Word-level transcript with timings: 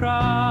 cry. 0.00 0.49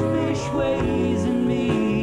selfish 0.00 0.48
ways 0.54 1.24
in 1.24 1.46
me. 1.46 1.99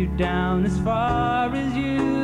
you 0.00 0.06
down 0.16 0.64
as 0.64 0.78
far 0.80 1.54
as 1.54 1.76
you 1.76 2.19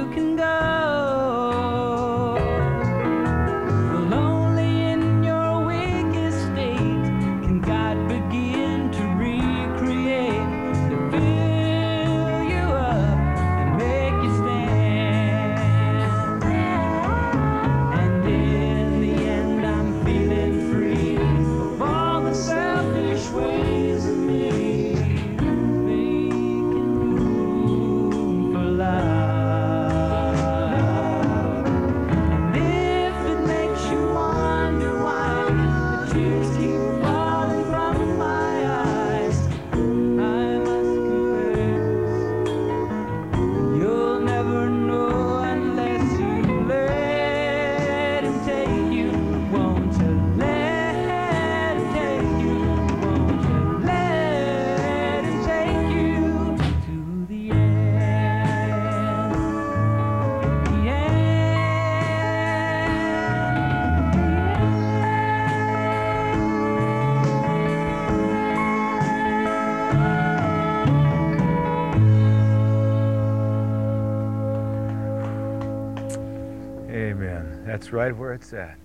That's 77.66 77.92
right 77.92 78.16
where 78.16 78.33
it's 78.33 78.53
at. 78.53 78.78